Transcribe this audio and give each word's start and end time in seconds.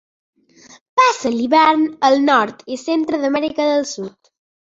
Passa 0.99 1.31
l'hivern 1.33 1.83
al 2.09 2.17
nord 2.23 2.65
i 2.77 2.79
centre 2.85 3.19
d'Amèrica 3.27 3.67
del 3.73 3.87
Sud. 3.93 4.35